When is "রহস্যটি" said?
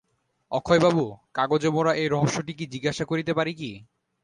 2.07-2.53